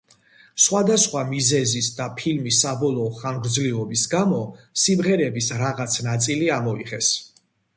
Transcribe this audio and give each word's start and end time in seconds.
სხვადასხვა 0.67 1.21
მიზეზის 1.33 1.89
და 1.99 2.07
ფილმის 2.21 2.61
საბოლოო 2.65 3.11
ხანგრძლივობის 3.19 4.07
გამო, 4.15 4.41
სიმღერების 4.85 5.51
რაღაც 5.65 6.01
ნაწილი 6.09 6.51
ამოიღეს. 6.57 7.13